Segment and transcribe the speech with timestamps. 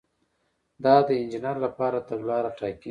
[0.83, 2.79] دا د انجینر لپاره تګلاره ټاکي.